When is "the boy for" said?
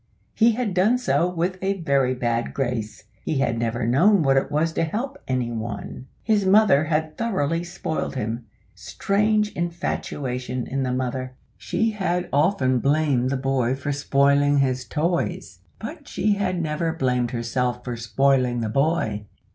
13.29-13.91